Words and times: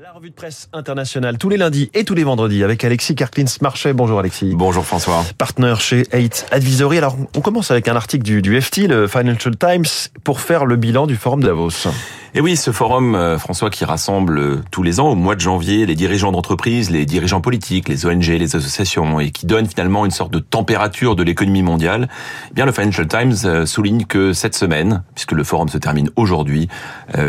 La 0.00 0.10
revue 0.10 0.30
de 0.30 0.34
presse 0.34 0.68
internationale 0.72 1.38
tous 1.38 1.48
les 1.48 1.56
lundis 1.56 1.88
et 1.94 2.02
tous 2.02 2.14
les 2.14 2.24
vendredis 2.24 2.64
avec 2.64 2.82
Alexis 2.82 3.14
Karklins-Marchais. 3.14 3.92
Bonjour 3.92 4.18
Alexis. 4.18 4.52
Bonjour 4.52 4.84
François. 4.84 5.24
Partenaire 5.38 5.80
chez 5.80 6.08
8 6.12 6.46
Advisory. 6.50 6.98
Alors 6.98 7.16
on 7.36 7.40
commence 7.40 7.70
avec 7.70 7.86
un 7.86 7.94
article 7.94 8.24
du, 8.24 8.42
du 8.42 8.60
FT, 8.60 8.88
le 8.88 9.06
Financial 9.06 9.56
Times, 9.56 9.84
pour 10.24 10.40
faire 10.40 10.66
le 10.66 10.74
bilan 10.74 11.06
du 11.06 11.14
forum 11.14 11.44
Davos. 11.44 11.86
Et 12.36 12.40
oui, 12.40 12.56
ce 12.56 12.72
forum, 12.72 13.14
euh, 13.14 13.38
François, 13.38 13.70
qui 13.70 13.84
rassemble 13.84 14.38
euh, 14.38 14.62
tous 14.72 14.82
les 14.82 14.98
ans, 14.98 15.10
au 15.10 15.14
mois 15.14 15.36
de 15.36 15.40
janvier, 15.40 15.86
les 15.86 15.94
dirigeants 15.94 16.32
d'entreprises, 16.32 16.90
les 16.90 17.06
dirigeants 17.06 17.40
politiques, 17.40 17.88
les 17.88 18.06
ONG, 18.06 18.26
les 18.26 18.56
associations, 18.56 19.20
et 19.20 19.30
qui 19.30 19.46
donne 19.46 19.66
finalement 19.68 20.04
une 20.04 20.10
sorte 20.10 20.32
de 20.32 20.40
température 20.40 21.14
de 21.14 21.22
l'économie 21.22 21.62
mondiale, 21.62 22.08
eh 22.50 22.54
bien 22.54 22.66
le 22.66 22.72
Financial 22.72 23.06
Times 23.06 23.36
euh, 23.44 23.66
souligne 23.66 24.04
que 24.04 24.32
cette 24.32 24.56
semaine, 24.56 25.04
puisque 25.14 25.30
le 25.30 25.44
forum 25.44 25.68
se 25.68 25.78
termine 25.78 26.10
aujourd'hui, 26.16 26.68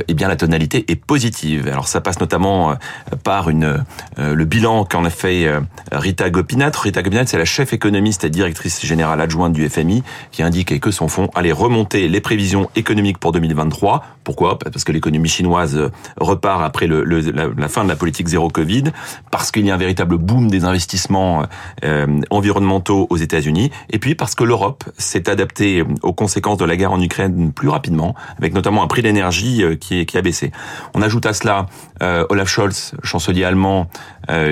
eh 0.07 0.13
bien 0.13 0.27
la 0.27 0.35
tonalité 0.35 0.85
est 0.87 0.95
positive. 0.95 1.67
Alors 1.67 1.87
ça 1.87 2.01
passe 2.01 2.19
notamment 2.19 2.75
par 3.23 3.49
une 3.49 3.83
le 4.17 4.45
bilan 4.45 4.85
qu'en 4.85 5.05
a 5.05 5.09
fait 5.09 5.47
Rita 5.91 6.29
Gopinath. 6.29 6.75
Rita 6.75 7.03
Gopinath, 7.03 7.27
c'est 7.27 7.37
la 7.37 7.45
chef 7.45 7.73
économiste 7.73 8.23
et 8.23 8.29
directrice 8.29 8.83
générale 8.83 9.21
adjointe 9.21 9.53
du 9.53 9.67
FMI, 9.69 10.03
qui 10.31 10.43
indique 10.43 10.79
que 10.79 10.91
son 10.91 11.07
fonds 11.07 11.29
allait 11.35 11.51
remonter 11.51 12.07
les 12.07 12.21
prévisions 12.21 12.69
économiques 12.75 13.19
pour 13.19 13.31
2023. 13.31 14.03
Pourquoi? 14.23 14.57
Parce 14.57 14.83
que 14.83 14.91
l'économie 14.95 15.29
chinoise 15.29 15.75
euh, 15.75 15.89
repart 16.17 16.63
après 16.63 16.87
le, 16.87 17.03
la, 17.03 17.67
fin 17.67 17.83
de 17.83 17.89
la 17.89 17.95
politique 17.95 18.27
zéro 18.27 18.49
Covid, 18.49 18.85
parce 19.31 19.51
qu'il 19.51 19.65
y 19.65 19.71
a 19.71 19.75
un 19.75 19.77
véritable 19.77 20.17
boom 20.17 20.49
des 20.49 20.65
investissements 20.65 21.43
euh, 21.83 22.21
environnementaux 22.29 23.07
aux 23.09 23.17
États-Unis, 23.17 23.71
et 23.91 23.99
puis 23.99 24.15
parce 24.15 24.35
que 24.35 24.43
l'Europe 24.43 24.83
s'est 24.97 25.29
adaptée 25.29 25.83
aux 26.01 26.13
conséquences 26.13 26.57
de 26.57 26.65
la 26.65 26.75
guerre 26.75 26.91
en 26.91 27.01
Ukraine 27.01 27.51
plus 27.51 27.69
rapidement, 27.69 28.15
avec 28.37 28.53
notamment 28.53 28.83
un 28.83 28.87
prix 28.87 29.01
d'énergie 29.01 29.63
euh, 29.63 29.75
qui, 29.75 30.05
qui 30.05 30.17
a 30.17 30.21
baissé. 30.21 30.51
On 30.93 31.01
ajoute 31.01 31.25
à 31.25 31.33
cela 31.33 31.67
Olaf 32.01 32.49
Scholz, 32.49 32.93
chancelier 33.03 33.45
allemand, 33.45 33.87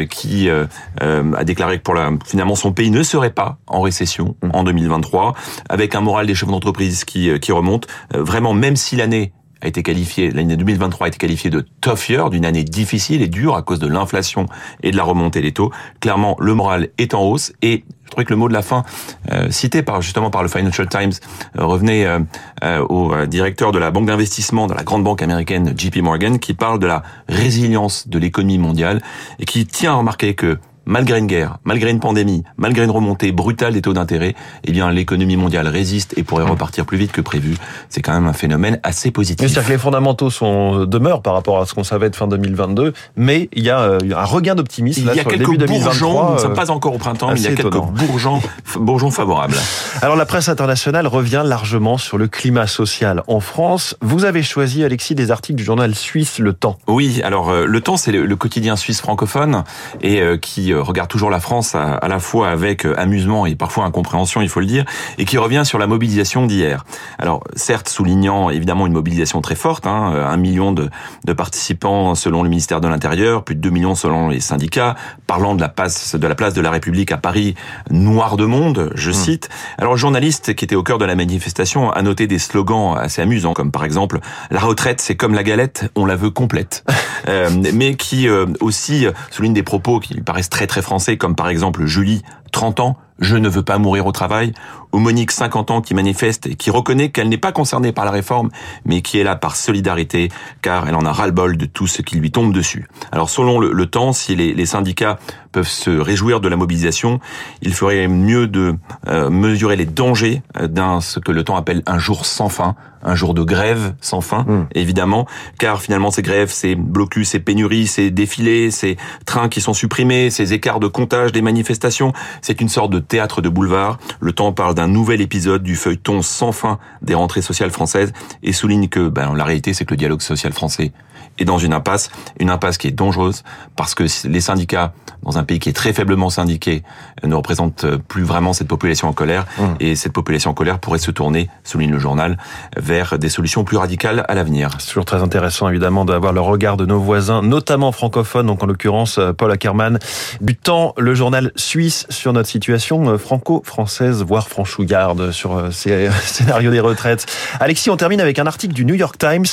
qui 0.09 0.49
a 0.49 1.43
déclaré 1.43 1.77
que 1.77 1.83
pour 1.83 1.93
la, 1.93 2.11
finalement 2.25 2.55
son 2.55 2.71
pays 2.71 2.89
ne 2.89 3.03
serait 3.03 3.31
pas 3.31 3.57
en 3.67 3.81
récession 3.81 4.35
en 4.53 4.63
2023, 4.63 5.33
avec 5.69 5.95
un 5.95 6.01
moral 6.01 6.25
des 6.25 6.35
chefs 6.35 6.49
d'entreprise 6.49 7.03
qui, 7.05 7.37
qui 7.39 7.51
remonte. 7.51 7.87
vraiment, 8.13 8.53
même 8.53 8.75
si 8.75 8.95
l'année 8.95 9.33
a 9.63 9.67
été 9.67 9.81
qualifié, 9.81 10.29
l'année 10.29 10.57
2023 10.57 11.05
a 11.05 11.07
été 11.07 11.17
qualifiée 11.17 11.49
de 11.49 11.65
tough 11.81 12.09
year, 12.09 12.29
d'une 12.29 12.45
année 12.45 12.63
difficile 12.63 13.21
et 13.21 13.27
dure 13.27 13.55
à 13.55 13.61
cause 13.61 13.79
de 13.79 13.87
l'inflation 13.87 14.45
et 14.83 14.91
de 14.91 14.97
la 14.97 15.03
remontée 15.03 15.41
des 15.41 15.53
taux. 15.53 15.71
Clairement, 16.01 16.35
le 16.39 16.53
moral 16.53 16.89
est 16.97 17.13
en 17.13 17.23
hausse 17.23 17.53
et 17.61 17.85
je 18.03 18.09
trouvais 18.09 18.25
que 18.25 18.33
le 18.33 18.37
mot 18.37 18.49
de 18.49 18.53
la 18.53 18.61
fin, 18.61 18.83
euh, 19.31 19.49
cité 19.49 19.81
par 19.81 20.01
justement 20.01 20.29
par 20.29 20.43
le 20.43 20.49
Financial 20.49 20.87
Times, 20.87 21.13
euh, 21.57 21.65
revenait 21.65 22.05
euh, 22.05 22.85
au 22.89 23.25
directeur 23.25 23.71
de 23.71 23.79
la 23.79 23.89
banque 23.89 24.07
d'investissement 24.07 24.67
de 24.67 24.73
la 24.73 24.83
grande 24.83 25.03
banque 25.03 25.21
américaine 25.21 25.73
JP 25.75 25.97
Morgan, 25.97 26.37
qui 26.37 26.53
parle 26.53 26.77
de 26.77 26.85
la 26.85 27.01
résilience 27.29 28.07
de 28.09 28.19
l'économie 28.19 28.57
mondiale 28.57 29.01
et 29.39 29.45
qui 29.45 29.65
tient 29.65 29.93
à 29.93 29.95
remarquer 29.95 30.35
que 30.35 30.59
malgré 30.85 31.19
une 31.19 31.27
guerre, 31.27 31.57
malgré 31.63 31.91
une 31.91 31.99
pandémie, 31.99 32.43
malgré 32.57 32.83
une 32.83 32.91
remontée 32.91 33.31
brutale 33.31 33.73
des 33.73 33.81
taux 33.81 33.93
d'intérêt, 33.93 34.35
eh 34.63 34.71
bien 34.71 34.91
l'économie 34.91 35.37
mondiale 35.37 35.67
résiste 35.67 36.13
et 36.17 36.23
pourrait 36.23 36.43
repartir 36.43 36.85
plus 36.85 36.97
vite 36.97 37.11
que 37.11 37.21
prévu. 37.21 37.55
C'est 37.89 38.01
quand 38.01 38.13
même 38.13 38.27
un 38.27 38.33
phénomène 38.33 38.79
assez 38.83 39.11
positif. 39.11 39.47
C'est-à-dire 39.47 39.67
que 39.67 39.73
les 39.73 39.77
fondamentaux 39.77 40.29
sont 40.29 40.85
demeurent 40.85 41.21
par 41.21 41.33
rapport 41.33 41.59
à 41.59 41.65
ce 41.65 41.73
qu'on 41.73 41.83
savait 41.83 42.09
de 42.09 42.15
fin 42.15 42.27
2022, 42.27 42.93
mais 43.15 43.49
il 43.53 43.63
y 43.63 43.69
a 43.69 43.79
euh, 43.79 43.99
un 44.15 44.25
regain 44.25 44.55
d'optimisme 44.55 45.09
Il 45.11 45.15
y 45.15 45.19
a 45.19 45.23
quelques 45.23 45.57
début 45.57 45.79
bourgeons, 45.79 46.29
nous 46.29 46.33
ne 46.35 46.39
sommes 46.39 46.51
euh, 46.51 46.55
pas 46.55 46.71
encore 46.71 46.95
au 46.95 46.97
printemps, 46.97 47.31
mais 47.31 47.39
il 47.39 47.43
y 47.43 47.47
a 47.47 47.55
quelques 47.55 47.77
bourgeons, 47.77 48.41
bourgeons 48.75 49.11
favorables. 49.11 49.55
Alors 50.01 50.15
la 50.15 50.25
presse 50.25 50.49
internationale 50.49 51.07
revient 51.07 51.43
largement 51.45 51.97
sur 51.97 52.17
le 52.17 52.27
climat 52.27 52.67
social 52.67 53.23
en 53.27 53.39
France. 53.39 53.95
Vous 54.01 54.25
avez 54.25 54.43
choisi, 54.43 54.83
Alexis, 54.83 55.15
des 55.15 55.31
articles 55.31 55.57
du 55.57 55.63
journal 55.63 55.95
suisse 55.95 56.39
Le 56.39 56.53
Temps. 56.53 56.77
Oui, 56.87 57.21
alors 57.23 57.49
euh, 57.49 57.65
Le 57.65 57.81
Temps, 57.81 57.97
c'est 57.97 58.11
le, 58.11 58.33
quotidien 58.35 58.75
suisse 58.75 58.99
francophone 58.99 59.63
et 60.01 60.21
qui 60.41 60.72
euh, 60.73 60.81
regarde 60.81 61.09
toujours 61.09 61.29
la 61.29 61.39
France 61.39 61.75
à, 61.75 61.99
la 62.07 62.19
fois 62.19 62.49
avec 62.49 62.85
euh, 62.85 62.99
amusement 62.99 63.45
et 63.45 63.55
parfois 63.55 63.85
incompréhension, 63.85 64.41
il 64.41 64.49
faut 64.49 64.59
le 64.59 64.65
dire, 64.65 64.85
et 65.17 65.25
qui 65.25 65.37
revient 65.37 65.63
sur 65.65 65.79
la 65.79 65.87
mobilisation 65.87 66.45
d'hier. 66.45 66.85
Alors, 67.19 67.43
certes, 67.55 67.89
soulignant 67.89 68.49
évidemment 68.49 68.87
une 68.87 68.93
mobilisation 68.93 69.41
très 69.41 69.55
forte, 69.55 69.87
hein, 69.87 70.13
un 70.13 70.37
million 70.37 70.71
de, 70.71 70.89
de, 71.25 71.33
participants 71.33 72.15
selon 72.15 72.43
le 72.43 72.49
ministère 72.49 72.81
de 72.81 72.87
l'Intérieur, 72.87 73.43
plus 73.43 73.55
de 73.55 73.61
2 73.61 73.69
millions 73.69 73.95
selon 73.95 74.29
les 74.29 74.39
syndicats, 74.39 74.95
parlant 75.27 75.55
de 75.55 75.61
la 75.61 75.69
place 75.69 76.15
de 76.15 76.27
la 76.27 76.35
place 76.35 76.53
de 76.53 76.61
la 76.61 76.71
République 76.71 77.11
à 77.11 77.17
Paris, 77.17 77.55
noir 77.89 78.37
de 78.37 78.45
monde, 78.45 78.91
je 78.95 79.09
mmh. 79.09 79.13
cite. 79.13 79.49
Alors, 79.77 79.93
le 79.93 79.99
journaliste 79.99 80.55
qui 80.55 80.65
était 80.65 80.75
au 80.75 80.83
cœur 80.83 80.97
de 80.97 81.05
la 81.05 81.15
manifestation 81.15 81.91
a 81.91 82.01
noté 82.01 82.27
des 82.27 82.39
slogans 82.39 82.95
assez 82.97 83.21
amusants, 83.21 83.53
comme 83.53 83.71
par 83.71 83.85
exemple 83.85 84.19
la 84.51 84.59
retraite, 84.59 85.01
c'est 85.01 85.15
comme 85.15 85.33
la 85.33 85.43
galette, 85.43 85.91
on 85.95 86.05
la 86.05 86.15
veut 86.15 86.31
complète, 86.31 86.83
euh, 87.29 87.49
mais 87.73 87.95
qui 87.95 88.27
aussi 88.59 89.07
souligne 89.31 89.53
des 89.53 89.63
propos 89.63 89.99
qui 89.99 90.13
lui 90.13 90.21
paraissent 90.21 90.49
très 90.49 90.62
très 90.67 90.81
français, 90.81 91.17
comme 91.17 91.35
par 91.35 91.49
exemple 91.49 91.85
Julie, 91.85 92.21
30 92.51 92.79
ans, 92.79 92.97
je 93.19 93.35
ne 93.35 93.49
veux 93.49 93.63
pas 93.63 93.77
mourir 93.77 94.05
au 94.05 94.11
travail, 94.11 94.53
ou 94.93 94.99
Monique, 94.99 95.31
50 95.31 95.71
ans, 95.71 95.81
qui 95.81 95.95
manifeste 95.95 96.45
et 96.45 96.55
qui 96.55 96.69
reconnaît 96.69 97.09
qu'elle 97.09 97.27
n'est 97.27 97.37
pas 97.37 97.51
concernée 97.51 97.91
par 97.91 98.05
la 98.05 98.11
réforme, 98.11 98.49
mais 98.85 99.01
qui 99.01 99.19
est 99.19 99.23
là 99.23 99.35
par 99.35 99.55
solidarité, 99.55 100.29
car 100.61 100.87
elle 100.87 100.95
en 100.95 101.05
a 101.05 101.11
ras-le-bol 101.11 101.57
de 101.57 101.65
tout 101.65 101.87
ce 101.87 102.01
qui 102.01 102.17
lui 102.17 102.31
tombe 102.31 102.53
dessus. 102.53 102.87
Alors 103.11 103.29
selon 103.29 103.59
le, 103.59 103.85
temps, 103.87 104.13
si 104.13 104.35
les, 104.35 104.65
syndicats 104.65 105.17
peuvent 105.51 105.67
se 105.67 105.89
réjouir 105.89 106.39
de 106.39 106.47
la 106.47 106.55
mobilisation, 106.55 107.19
il 107.61 107.73
ferait 107.73 108.07
mieux 108.07 108.47
de 108.47 108.75
euh, 109.07 109.29
mesurer 109.29 109.75
les 109.75 109.85
dangers 109.85 110.41
euh, 110.57 110.67
d'un 110.67 111.01
ce 111.01 111.19
que 111.19 111.31
le 111.31 111.43
temps 111.43 111.55
appelle 111.55 111.83
un 111.85 111.99
jour 111.99 112.25
sans 112.25 112.49
fin, 112.49 112.75
un 113.03 113.15
jour 113.15 113.33
de 113.33 113.43
grève 113.43 113.93
sans 114.01 114.21
fin, 114.21 114.43
hmm. 114.43 114.67
évidemment, 114.73 115.27
car 115.59 115.81
finalement 115.81 116.11
ces 116.11 116.21
grèves, 116.21 116.49
ces 116.49 116.75
blocus, 116.75 117.29
ces 117.29 117.39
pénuries, 117.39 117.87
ces 117.87 118.09
défilés, 118.09 118.71
ces 118.71 118.97
trains 119.25 119.49
qui 119.49 119.61
sont 119.61 119.73
supprimés, 119.73 120.29
ces 120.29 120.53
écarts 120.53 120.79
de 120.79 120.87
comptage 120.87 121.31
des 121.31 121.41
manifestations, 121.41 122.13
c'est 122.41 122.61
une 122.61 122.69
sorte 122.69 122.91
de 122.91 122.99
théâtre 123.03 123.41
de 123.41 123.49
boulevard. 123.49 123.99
Le 124.19 124.31
temps 124.31 124.51
parle 124.51 124.75
d'un 124.75 124.87
nouvel 124.87 125.21
épisode 125.21 125.63
du 125.63 125.75
feuilleton 125.75 126.21
sans 126.21 126.51
fin 126.51 126.79
des 127.01 127.13
rentrées 127.13 127.41
sociales 127.41 127.71
françaises 127.71 128.13
et 128.41 128.53
souligne 128.53 128.87
que 128.87 129.09
ben, 129.09 129.33
la 129.35 129.43
réalité, 129.43 129.73
c'est 129.73 129.85
que 129.85 129.91
le 129.91 129.97
dialogue 129.97 130.21
social 130.21 130.53
français 130.53 130.91
est 131.39 131.45
dans 131.45 131.57
une 131.57 131.73
impasse, 131.73 132.11
une 132.39 132.49
impasse 132.49 132.77
qui 132.77 132.87
est 132.87 132.91
dangereuse 132.91 133.43
parce 133.75 133.95
que 133.95 134.05
les 134.27 134.41
syndicats, 134.41 134.93
dans 135.23 135.37
un 135.37 135.43
pays 135.43 135.59
qui 135.59 135.69
est 135.69 135.73
très 135.73 135.93
faiblement 135.93 136.29
syndiqué, 136.29 136.83
ne 137.23 137.33
représentent 137.33 137.85
plus 138.07 138.23
vraiment 138.23 138.53
cette 138.53 138.67
population 138.67 139.07
en 139.07 139.13
colère 139.13 139.45
mmh. 139.57 139.63
et 139.79 139.95
cette 139.95 140.13
population 140.13 140.51
en 140.51 140.53
colère 140.53 140.79
pourrait 140.79 140.99
se 140.99 141.11
tourner, 141.11 141.49
souligne 141.63 141.91
le 141.91 141.99
journal, 141.99 142.37
vers 142.77 143.17
des 143.17 143.29
solutions 143.29 143.63
plus 143.63 143.77
radicales 143.77 144.25
à 144.27 144.35
l'avenir. 144.35 144.69
C'est 144.79 144.89
toujours 144.89 145.05
très 145.05 145.21
intéressant 145.21 145.69
évidemment 145.69 146.05
d'avoir 146.05 146.33
le 146.33 146.41
regard 146.41 146.77
de 146.77 146.85
nos 146.85 146.99
voisins, 146.99 147.41
notamment 147.41 147.91
francophones, 147.91 148.47
donc 148.47 148.61
en 148.61 148.65
l'occurrence 148.65 149.19
Paul 149.37 149.51
Ackermann, 149.51 149.99
butant 150.41 150.93
le 150.97 151.15
journal 151.15 151.51
suisse 151.55 152.05
sur 152.09 152.33
notre 152.33 152.49
situation 152.49 152.92
euh, 152.93 153.17
franco-française, 153.17 154.23
voire 154.23 154.47
franchouillarde 154.47 155.31
sur 155.31 155.57
euh, 155.57 155.71
ces 155.71 156.09
scénarios 156.23 156.71
des 156.71 156.79
retraites. 156.79 157.25
Alexis, 157.59 157.89
on 157.89 157.97
termine 157.97 158.21
avec 158.21 158.39
un 158.39 158.45
article 158.45 158.73
du 158.73 158.85
New 158.85 158.95
York 158.95 159.17
Times 159.17 159.45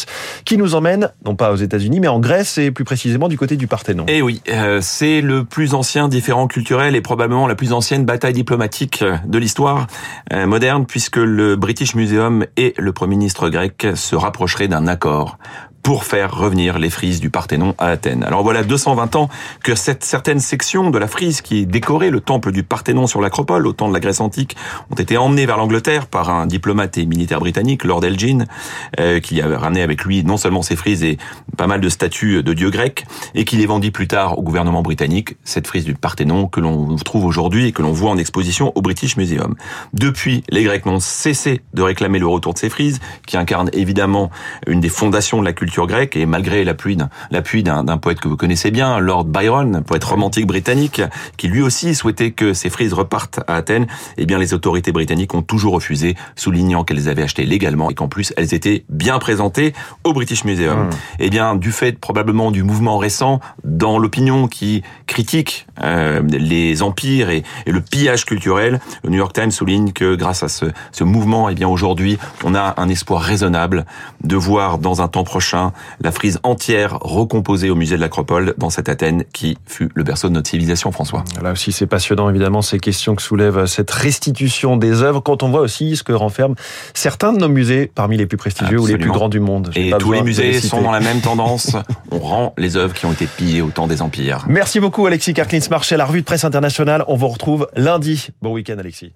qui 0.44 0.56
nous 0.56 0.74
emmène, 0.74 1.10
non 1.24 1.36
pas 1.36 1.52
aux 1.52 1.56
États-Unis, 1.56 2.00
mais 2.00 2.08
en 2.08 2.20
Grèce 2.20 2.58
et 2.58 2.70
plus 2.70 2.84
précisément 2.84 3.28
du 3.28 3.38
côté 3.38 3.56
du 3.56 3.66
Parthénon. 3.66 4.04
Eh 4.08 4.22
oui, 4.22 4.42
euh, 4.48 4.80
c'est 4.82 5.20
le 5.20 5.44
plus 5.44 5.74
ancien 5.74 6.08
différent 6.08 6.46
culturel 6.46 6.94
et 6.94 7.00
probablement 7.00 7.46
la 7.46 7.54
plus 7.54 7.72
ancienne 7.72 8.04
bataille 8.04 8.32
diplomatique 8.32 9.04
de 9.26 9.38
l'histoire 9.38 9.86
moderne, 10.30 10.86
puisque 10.86 11.16
le 11.16 11.56
British 11.56 11.94
Museum 11.94 12.46
et 12.56 12.74
le 12.78 12.92
Premier 12.92 13.16
ministre 13.16 13.48
grec 13.48 13.86
se 13.94 14.14
rapprocheraient 14.14 14.68
d'un 14.68 14.86
accord 14.86 15.36
pour 15.82 16.04
faire 16.04 16.36
revenir 16.36 16.78
les 16.78 16.90
frises 16.90 17.20
du 17.20 17.30
Parthénon 17.30 17.74
à 17.78 17.86
Athènes. 17.86 18.22
Alors 18.24 18.42
voilà 18.42 18.62
220 18.62 19.16
ans 19.16 19.28
que 19.62 19.74
cette 19.74 20.04
certaine 20.04 20.40
section 20.40 20.90
de 20.90 20.98
la 20.98 21.08
frise 21.08 21.40
qui 21.40 21.66
décorait 21.66 22.10
le 22.10 22.20
temple 22.20 22.52
du 22.52 22.62
Parthénon 22.62 23.06
sur 23.06 23.20
l'Acropole 23.20 23.66
au 23.66 23.72
temps 23.72 23.88
de 23.88 23.94
la 23.94 24.00
Grèce 24.00 24.20
antique 24.20 24.56
ont 24.90 24.94
été 24.94 25.16
emmenées 25.16 25.46
vers 25.46 25.56
l'Angleterre 25.56 26.06
par 26.06 26.30
un 26.30 26.46
diplomate 26.46 26.98
et 26.98 27.06
militaire 27.06 27.40
britannique, 27.40 27.84
Lord 27.84 28.04
Elgin, 28.04 28.44
euh, 28.98 29.20
qui 29.20 29.40
avait 29.40 29.56
ramené 29.56 29.82
avec 29.82 30.04
lui 30.04 30.22
non 30.24 30.36
seulement 30.36 30.62
ces 30.62 30.76
frises 30.76 31.02
et 31.02 31.18
pas 31.56 31.66
mal 31.66 31.80
de 31.80 31.88
statues 31.88 32.42
de 32.42 32.52
dieux 32.52 32.70
grecs, 32.70 33.06
et 33.34 33.44
qui 33.44 33.56
les 33.56 33.66
vendit 33.66 33.90
plus 33.90 34.08
tard 34.08 34.38
au 34.38 34.42
gouvernement 34.42 34.82
britannique, 34.82 35.36
cette 35.44 35.66
frise 35.66 35.84
du 35.84 35.94
Parthénon 35.94 36.46
que 36.46 36.60
l'on 36.60 36.96
trouve 36.96 37.24
aujourd'hui 37.24 37.66
et 37.66 37.72
que 37.72 37.82
l'on 37.82 37.92
voit 37.92 38.10
en 38.10 38.18
exposition 38.18 38.72
au 38.74 38.82
British 38.82 39.16
Museum. 39.16 39.54
Depuis, 39.94 40.44
les 40.50 40.64
Grecs 40.64 40.86
n'ont 40.86 41.00
cessé 41.00 41.62
de 41.74 41.82
réclamer 41.82 42.18
le 42.18 42.26
retour 42.26 42.54
de 42.54 42.58
ces 42.58 42.68
frises, 42.70 43.00
qui 43.26 43.36
incarnent 43.36 43.70
évidemment 43.72 44.30
une 44.66 44.80
des 44.80 44.88
fondations 44.88 45.40
de 45.40 45.44
la 45.44 45.52
culture 45.52 45.69
grecque 45.78 46.16
et 46.16 46.26
malgré 46.26 46.64
l'appui 46.64 46.98
l'appui 47.30 47.62
d'un 47.62 47.98
poète 47.98 48.20
que 48.20 48.28
vous 48.28 48.36
connaissez 48.36 48.70
bien, 48.70 48.98
Lord 48.98 49.24
Byron, 49.24 49.82
poète 49.86 50.04
romantique 50.04 50.46
britannique, 50.46 51.02
qui 51.36 51.48
lui 51.48 51.62
aussi 51.62 51.94
souhaitait 51.94 52.32
que 52.32 52.52
ces 52.52 52.70
frises 52.70 52.92
repartent 52.92 53.40
à 53.46 53.56
Athènes, 53.56 53.86
eh 54.16 54.26
bien 54.26 54.38
les 54.38 54.54
autorités 54.54 54.92
britanniques 54.92 55.34
ont 55.34 55.42
toujours 55.42 55.74
refusé, 55.74 56.16
soulignant 56.36 56.84
qu'elles 56.84 57.08
avaient 57.08 57.22
acheté 57.22 57.44
légalement 57.44 57.90
et 57.90 57.94
qu'en 57.94 58.08
plus 58.08 58.32
elles 58.36 58.54
étaient 58.54 58.84
bien 58.88 59.18
présentées 59.18 59.72
au 60.04 60.12
British 60.12 60.44
Museum. 60.44 60.86
Hmm. 60.86 60.90
Eh 61.18 61.30
bien 61.30 61.54
du 61.54 61.72
fait 61.72 61.98
probablement 61.98 62.50
du 62.50 62.62
mouvement 62.62 62.98
récent 62.98 63.40
dans 63.64 63.98
l'opinion 63.98 64.48
qui 64.48 64.82
critique 65.06 65.66
euh, 65.82 66.22
les 66.28 66.82
empires 66.82 67.30
et, 67.30 67.42
le 67.66 67.80
pillage 67.80 68.24
culturel, 68.24 68.80
le 69.04 69.10
New 69.10 69.18
York 69.18 69.32
Times 69.32 69.50
souligne 69.50 69.92
que 69.92 70.16
grâce 70.16 70.42
à 70.42 70.48
ce, 70.48 70.66
ce 70.92 71.04
mouvement, 71.04 71.48
eh 71.48 71.54
bien 71.54 71.68
aujourd'hui 71.68 72.18
on 72.44 72.54
a 72.54 72.74
un 72.78 72.88
espoir 72.88 73.22
raisonnable 73.22 73.86
de 74.24 74.36
voir 74.36 74.78
dans 74.78 75.02
un 75.02 75.08
temps 75.08 75.24
prochain 75.24 75.59
la 76.00 76.12
frise 76.12 76.38
entière 76.42 76.98
recomposée 77.00 77.70
au 77.70 77.74
musée 77.74 77.96
de 77.96 78.00
l'Acropole 78.00 78.54
dans 78.58 78.70
cette 78.70 78.88
Athènes 78.88 79.24
qui 79.32 79.56
fut 79.66 79.90
le 79.94 80.02
berceau 80.02 80.28
de 80.28 80.34
notre 80.34 80.48
civilisation, 80.48 80.92
François. 80.92 81.24
Là 81.42 81.52
aussi, 81.52 81.72
c'est 81.72 81.86
passionnant, 81.86 82.28
évidemment, 82.28 82.62
ces 82.62 82.78
questions 82.78 83.14
que 83.14 83.22
soulève 83.22 83.66
cette 83.66 83.90
restitution 83.90 84.76
des 84.76 85.02
œuvres 85.02 85.20
quand 85.20 85.42
on 85.42 85.50
voit 85.50 85.60
aussi 85.60 85.96
ce 85.96 86.02
que 86.02 86.12
renferment 86.12 86.56
certains 86.94 87.32
de 87.32 87.38
nos 87.38 87.48
musées 87.48 87.90
parmi 87.94 88.16
les 88.16 88.26
plus 88.26 88.36
prestigieux 88.36 88.78
ou 88.78 88.86
les 88.86 88.98
plus 88.98 89.10
grands 89.10 89.28
du 89.28 89.40
monde. 89.40 89.70
Et 89.74 89.92
tous 89.98 90.12
les 90.12 90.22
musées 90.22 90.60
sont 90.60 90.82
dans 90.82 90.92
la 90.92 91.00
même 91.00 91.20
tendance. 91.20 91.76
on 92.10 92.18
rend 92.18 92.54
les 92.58 92.76
œuvres 92.76 92.94
qui 92.94 93.06
ont 93.06 93.12
été 93.12 93.26
pillées 93.26 93.62
au 93.62 93.70
temps 93.70 93.86
des 93.86 94.02
empires. 94.02 94.44
Merci 94.48 94.80
beaucoup, 94.80 95.06
Alexis 95.06 95.34
Karklins-Marchel, 95.34 95.98
la 95.98 96.06
revue 96.06 96.20
de 96.20 96.26
presse 96.26 96.44
internationale. 96.44 97.04
On 97.08 97.16
vous 97.16 97.28
retrouve 97.28 97.68
lundi. 97.76 98.28
Bon 98.42 98.52
week-end, 98.52 98.76
Alexis. 98.78 99.12